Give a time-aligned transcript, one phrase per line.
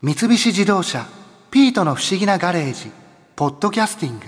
[0.00, 1.08] 三菱自動車
[1.50, 2.92] 「ピートの不思議なガレージ」
[3.34, 4.26] 「ポッドキャスティング」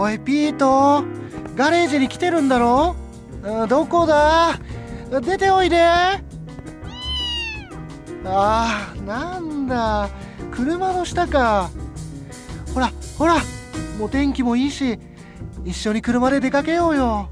[0.00, 1.02] おいピート
[1.56, 2.94] ガレージに来てるんだろ？
[3.42, 4.56] うどこだ？
[5.20, 5.82] 出ておいで。
[5.84, 6.22] あ
[8.24, 10.08] あなんだ。
[10.52, 11.70] 車の下か。
[12.72, 13.38] ほらほら
[13.98, 14.96] もう天気もいいし。
[15.64, 17.28] 一緒に車で出かけようよ。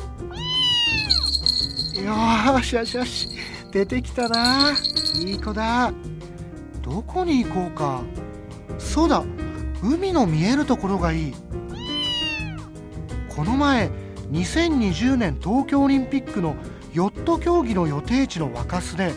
[1.97, 3.29] よしよしよし。
[3.73, 4.73] 出てきたな。
[5.19, 5.93] いい子だ。
[6.83, 8.03] どこに行こうか。
[8.79, 9.25] そうだ。
[9.83, 11.34] 海の見えるところがいい。
[13.29, 13.91] この前
[14.31, 16.55] 2020年東京オリンピックの
[16.92, 19.12] ヨット競技の予定地の若洲で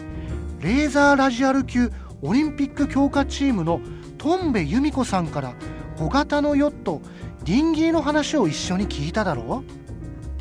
[0.62, 1.92] レーザーラジアル級
[2.22, 3.82] オリンピック強化チームの
[4.18, 5.54] トンベ由美子さんから
[5.98, 7.02] 小型のヨット
[7.46, 9.64] ディンギーの話を一緒に聞いただろ？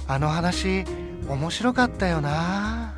[0.07, 0.85] あの話
[1.29, 2.95] 面白かったよな。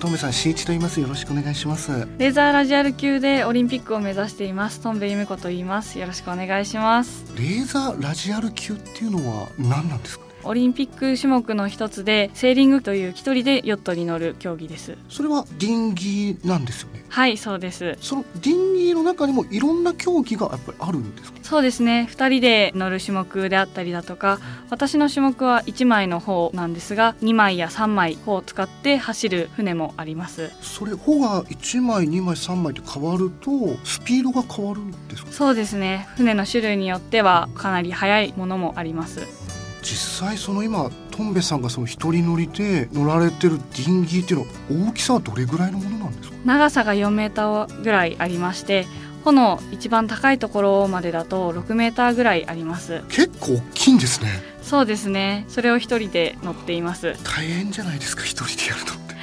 [0.00, 1.00] トンベさん新一と言います。
[1.00, 2.06] よろしくお願いします。
[2.18, 4.80] レーザーラジアル級でオリンピックを目指しています。
[4.80, 5.98] トンベ由美子と言います。
[5.98, 7.24] よろしくお願いします。
[7.36, 10.25] レーザーラジアル級っていうのは何なんですか？
[10.46, 14.96] オリンピック種目の一つでセーリングという一人でヨットに乗る競技です。
[15.08, 17.04] それはディンギーなんですよね？
[17.08, 17.96] はいそうです。
[18.00, 21.38] そのディンギーの中にもいろんな競技がやっぱりあるんですか？
[21.42, 22.08] そうですね。
[22.10, 30.50] 2人で乗る種目であったりだとか私の種目は1枚の方なんですが2枚や3枚方を使って走る船もあります。
[30.60, 33.50] それ帆が1枚2枚3枚って変わると
[33.84, 35.32] スピードが変わるんですか？
[35.32, 36.08] そうですね。
[36.16, 39.20] 船の種類によってはかなり速いものもあります
[39.88, 44.46] 実際その今トンベさんがその一人乗りで乗られてるディンギーっていうの
[44.82, 46.36] は大きさはどれぐらいのものなんですか？
[46.44, 48.86] 長さが4メーターぐらいありまして
[49.24, 53.02] 帆の一番高いところまでだと6メーターぐらいあります。
[53.08, 54.30] 結構大きいんですね。
[54.62, 55.44] そうですね。
[55.48, 57.14] それを一人で乗っています。
[57.22, 59.14] 大変じゃないですか一人でやるのって。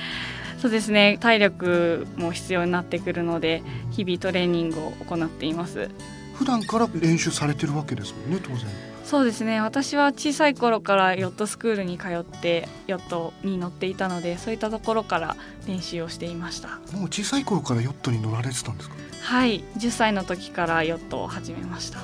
[0.61, 1.17] そうですね。
[1.19, 3.61] 体力も必要になってくるので
[3.91, 5.89] 日々トレーニングを行っています。
[6.35, 8.59] 普段から練習されてるわけですもんね当然
[9.03, 9.61] そうですね。
[9.61, 15.35] 私は小さい頃からヨットスクールに通ってヨットに乗っていたのでそういったところから
[15.67, 16.79] 練習をしていました。
[16.93, 18.95] もう小さい頃からヨットに乗られてたんですか？
[19.21, 19.63] はい。
[19.77, 21.99] 10歳の時からヨットを始めました。
[21.99, 22.03] あ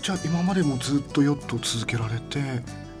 [0.00, 2.40] じゃあ今までもずっとヨットを続けられて。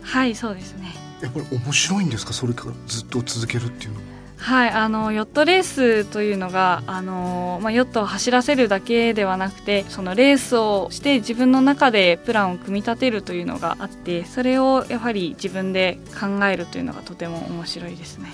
[0.02, 0.92] はいそうですね。
[1.22, 2.32] やっぱり面白いんですか？
[2.32, 4.02] それからずっと続けるっていうのは
[4.38, 18.28] はいあのヨットレースというのがあの、まあ、ヨットを走らせるだけではなくてそのレースをして自分の中でプランを組み立てるというのがあってそれをやはり自分で考えるというのがとても面白いですね。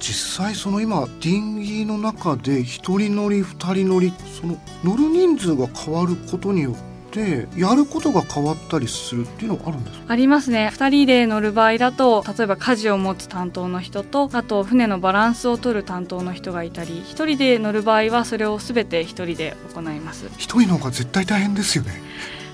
[0.00, 6.74] 実際その今ディンギーの中で一人乗り二人乗りその乗る人数が変わることによっ
[7.10, 10.04] てやることが変わったりするっていうのはあるんですか？
[10.08, 10.70] ありますね。
[10.72, 20.26] 2人で乗る場合だと例えば舵を持つ担当の人とあと船のバランスを取る担当の人がいたり1人で乗る場合はそれを全て1人で行います。
[20.38, 22.00] 一人の方が絶対大変ですよね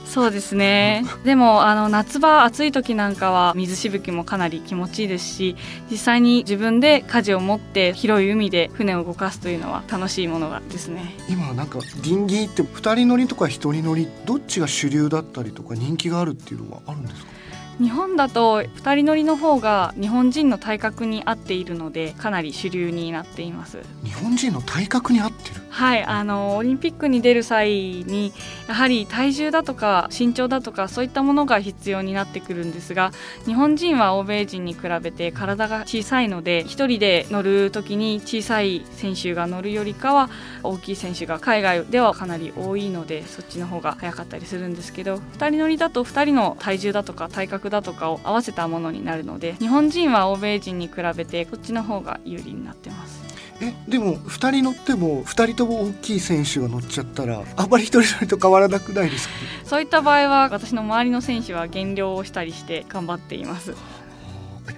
[0.07, 1.05] そうですね。
[1.25, 5.57] でもあの夏場暑い時なんかは水しぶきもかなり気持ちいいですし
[5.91, 11.15] 実際に自分で舵を持って広い海で船を動かすというのは楽しいものがですね。
[11.29, 17.37] 今なんかディンギーって二人乗りとか一人乗りどっちが主流だったりとか人気があるっていうのはあるんですか？
[17.79, 23.81] 日本だと2人乗りの方が日本人の体格に合っているのでかなり主流になっています。
[24.03, 25.27] 日本人の体格に合
[25.77, 28.33] はいあのオリンピックに出る際に
[28.67, 33.13] やはり体重だとか身長だとかそういったものが必要になってくるんですが
[33.45, 40.31] 日本人は欧米人に比べて体が小さいので1人で乗る時に小さい選手が乗るよりかは
[40.63, 53.26] 大きい選手が海外ではかなり多いのでそっちの方が早かったりするんですけど2人乗りだと2人の体重だとか体格だとかを合わせたものになるので日本人は欧米人に比べてこっちの方が有利になってます。
[53.61, 63.75] えでも2人乗っても2人とも大きい選手が乗っちゃったらあまり一人乗りと変わらなくないですか、ね、そういった場合は私の周りの選手は減量をしたりして頑張っています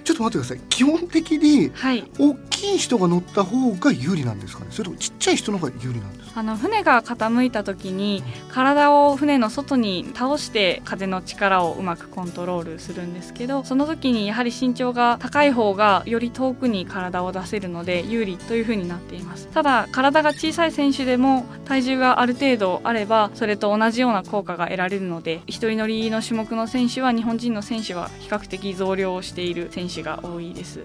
[0.09, 0.67] ちょっと待ってください。
[0.69, 2.03] 基本的にはい。
[2.17, 4.71] 大きい人が乗った方が有利なんですかね？
[4.71, 6.39] それともちっちゃい人の方が有利なんですか？
[6.39, 19.47] あの船が傾いた時に体を船の外に倒して風の力をうまくコントロールするんですけどその時にやはり身長が高い方がより遠くに体を出せるので有利というふうになっています。
[19.47, 30.79] ただ体が小さい選手でも体重がある程度あればそれと同じような効果が得られるので一人乗りの種目の選手は日本人の選手は比較的増量をしている選手手が多いです。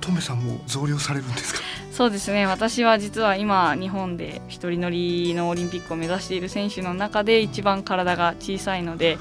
[0.00, 1.60] トメさんも増量されるんですか？
[1.92, 2.46] そうですね。
[2.46, 9.18] 私は実は今日本で一人乗りのオリンピックを目指している選手の中で一番体が小さいので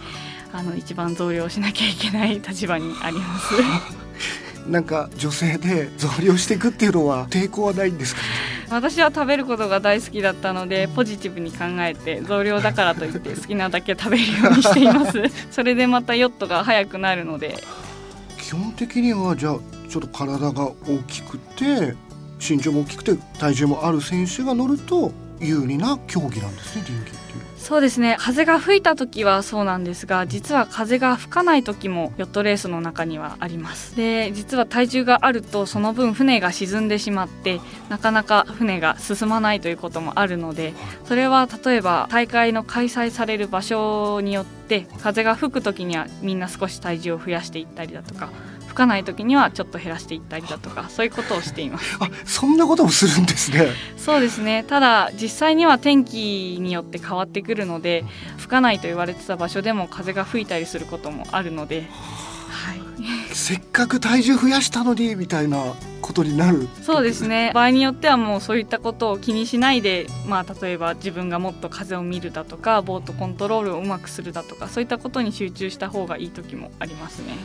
[0.51, 3.53] あの一番増量しなきゃいけない立場にあります。
[4.69, 8.27] なんか女性で増量していくっていうのは抵抗はないんですか、ね、
[8.71, 15.21] 私は食べることが大好きだったのでポジティブに考えて増量だからといって好きなだけ食べるようにしています
[15.51, 17.63] それでまたヨットが速くなるので
[18.45, 19.59] 基本的にはじゃあ
[19.89, 21.95] ちょっと体が大きくて
[22.39, 28.15] 身長も大きくて体重もある選手が乗ると有利な競技なんですね臨機っていうそうですね。
[28.19, 33.95] 風が吹いた時はそうなんですが実は風が吹かない時もヨットレースの中にはあります。
[33.95, 37.59] で実は体重があるとその分船が沈んでしまって
[37.89, 40.75] なかなか船が進まないということもあるので
[41.05, 48.29] それは例えば大会の開催される場所によって風が吹く時にはみんな少し体重を増やしていったりだとか
[48.75, 51.97] 吹かない時にはちょっと減らしていったりだとかそういうことをしています。
[52.01, 53.67] あそんなこともするんですね。
[53.95, 54.65] そうですね。
[54.67, 58.03] ただ実際には天気によって変わってくるので
[58.37, 61.87] 吹かないと言われてた場所でも風が吹いたりすることもあるので、
[62.49, 62.79] はい、
[63.33, 66.67] せっかく体重増やしたのにみたいなことになる。
[66.83, 67.51] そうですね。
[67.55, 77.37] 場合によってはもうそういったことを気にしないで、まあ、例えば自分がもっと風を見るだとかボートコントロールをうまくするだとかそういったことに集中した方がいい時もありますね。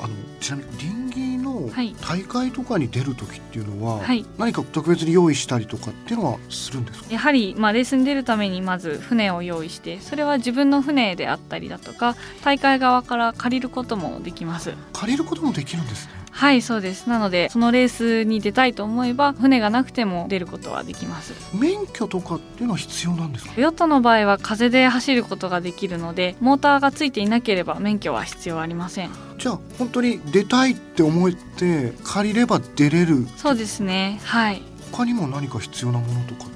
[0.00, 7.12] あのちなみに臨時の大会とかに出る時っていうのは、はい、何か特別に用意したりとかっていうのはするんですか？
[7.12, 12.14] やはり、まあ、レースに出るためにまず船を用意してそれは自分の船であったりだとか
[12.44, 14.74] 大会側から借りることもできます。
[14.92, 16.12] 借りることもできるんですね。
[16.30, 17.08] はいそうです。
[17.08, 21.32] なのでそのレースに出たいと思えば船がなくても出ることはできます。
[21.56, 23.60] 免許とかっていうのは必要なんですか？
[23.60, 33.26] ヨットの場合は風で走ることができるのでモーターがついていなければ免許は必要ありませんじゃあ本当に出たいって思って借りれば出れる。
[33.36, 34.20] そうですね。
[34.24, 34.62] はい。
[34.92, 36.48] 他にも何か必要なものとか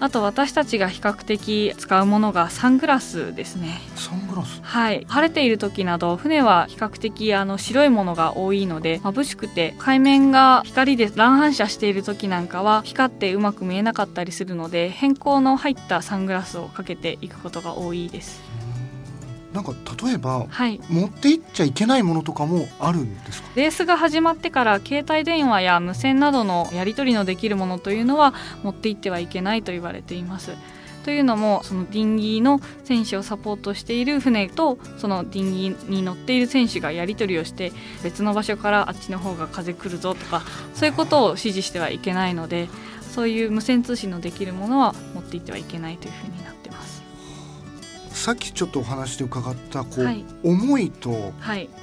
[0.00, 3.80] あと私たちが比較的使うものがサングラスですね。
[3.96, 4.60] サングラス？
[4.60, 5.06] はい。
[5.08, 18.42] 晴れている時など船は比較的あの白いものが多いので眩しくて海面が光で乱反射している時なんかは光ってうまく見えなかったりするので変更の入ったサングラスをかけていくことが多いです
[19.54, 19.72] なんか
[20.04, 23.48] 例えば、はい、持っていっちゃいけないものとかもあるんですか？
[23.54, 28.34] レースが始まってから携帯電話や無線などのやり取りのできるものというのは
[28.64, 30.50] 持っていってはいけないと言われています。
[31.04, 37.72] というのもそのディンギーの選手をサポートしている船とそのディンギーに乗っている選手がやり取りをして
[38.02, 40.42] 別の場所からあっちの方が風来るぞとか
[40.74, 42.70] そういうことを指示してはいけないので
[43.02, 46.43] そういう無線通信のできるものは持っていってはいけないというふうに。
[48.24, 51.34] さっきちょっとお話で伺ったこう、はい、重いと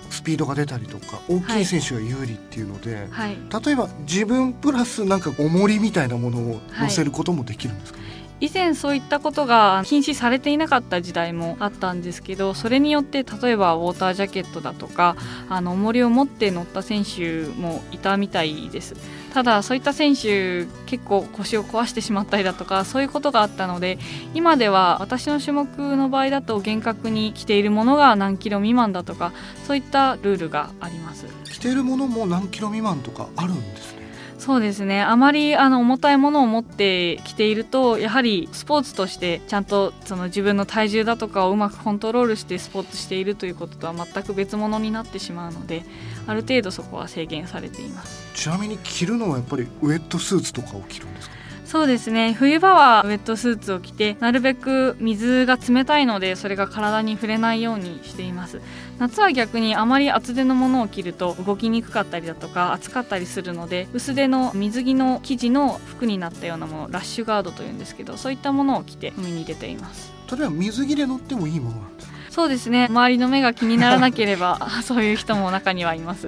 [0.09, 7.99] スピードが出たりとか、大きい選手が有利っていうので、はい、例えば自分プラスなんか重りみたいなものを乗せることもできるんですか、
[8.39, 15.15] 以前そういったことが禁止されていなかった時代もあったんですけどそれによって例えばウォータージャケットだとか
[15.47, 18.95] あの重りを持って乗った選手もいたみたいです
[19.33, 23.97] ただそういった選手結構腰を壊してしまったりだとかそういうことがあったので
[24.33, 29.31] 今では私の種目の場合だと厳格に着ているものが何キロ未満だとか
[29.65, 31.25] そういったルールがあります。
[31.45, 34.10] 着ているものも何キロ未満とかあるんですね。
[34.41, 35.03] そうですね。
[35.03, 45.83] あまりあの重たいものを持ってきているとやはりスポーツとしてちゃんとその自分の体重だとかをうまくコントロールしてスポーツしているということとは全く別物になってしまうので
[46.25, 48.25] ある程度そこは制限されています。
[48.33, 51.35] ちなみに着るのはやっぱりウエットスーツとかを着るんですか？
[51.71, 52.33] そうですね。
[52.33, 58.59] 冬場はウェットスーツを着てなるべく水が冷たいのでそれが体に触れないようにしています。
[58.99, 70.11] 夏は逆にあまり厚手のものを着ると動きにくかったりだとか暑かったりするので薄手の水着の生地の服になったようなものラッシュガードというんですけどそういったものを着て海に出ています。
[70.29, 72.87] 例えば水着で乗ってもいいものなんですそうですね。
[72.89, 76.27] 周りの目が気にならなければ そういう人も中にはいます。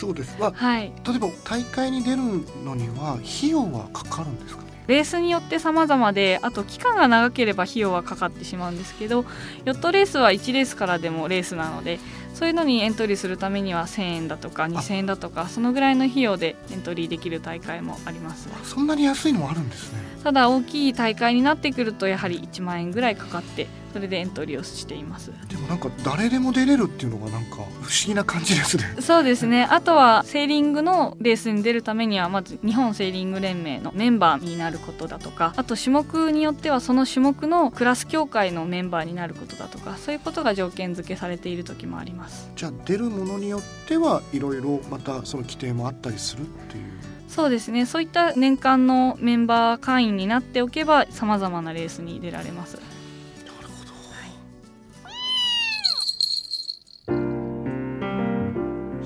[0.00, 2.16] そうです、まあ、はい、例えば大会に出る
[2.64, 4.69] のには費用はかかるんですか？
[4.90, 9.24] レースによって様々であと期間が長ければ費用はかかってしまうんですけど
[9.64, 11.98] ヨットレースは1レースからでもレースなので
[12.34, 18.48] そういうのにエントリーするためには1000円だとか2000円だとかそのぐらいの費用でエントリーできる大会もあります。
[18.64, 19.98] そんなに安いのもあるんですね。
[20.24, 25.32] ただ大きい大会になってくるとやはり1万円ぐらいかかってそれでエントリーをしています。
[25.48, 27.66] でもなんか誰でも出れるっていうのがなんか不思
[28.06, 28.96] 議な感じですね。
[29.00, 29.64] そうですね。
[29.64, 42.50] あとはセーリングのレースに出るためにはまず日本セーリング連盟のメンバーになることだとかあと種目によってはその種目のクラス協会のメンバーになることだとかそういうことが条件付けされている時もあります。
[42.56, 46.84] じゃあ出るものによってはいろいろまたその規定もあったりするっていう。
[47.28, 47.86] そうですね。
[47.86, 52.78] そういった年間のメンバー会員になっておけばさまざまなレースに出られます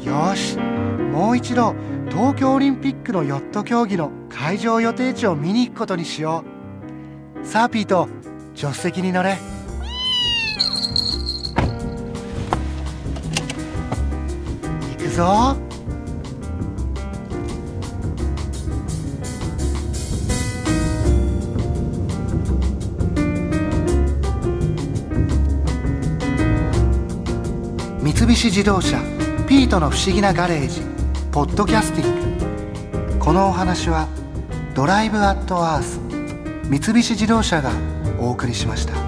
[0.03, 0.57] よし。
[1.13, 1.75] もう一度
[2.11, 6.45] 東京オリンピックのヨット競技の会場予定地を見に行くことにしよ
[7.43, 7.47] う。
[7.47, 8.09] さあピート
[8.55, 9.39] 助手席に乗れ。
[14.99, 15.57] 行くぞ。
[28.03, 28.99] 三菱自動車
[29.47, 30.81] 「ピートの不思議なガレージ」
[31.31, 34.09] ポッドキャスティングこのお話は
[34.75, 36.01] 「ドライブ・アット・アース」
[36.71, 37.71] 三菱自動車が
[38.19, 39.04] お送りしました。